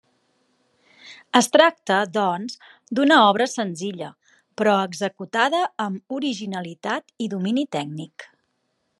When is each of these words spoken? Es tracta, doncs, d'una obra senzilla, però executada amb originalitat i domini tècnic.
Es 1.39 1.49
tracta, 1.55 1.97
doncs, 2.13 2.55
d'una 2.99 3.17
obra 3.25 3.47
senzilla, 3.51 4.09
però 4.61 4.73
executada 4.87 5.59
amb 5.85 6.17
originalitat 6.21 7.15
i 7.27 7.29
domini 7.35 7.67
tècnic. 7.77 8.27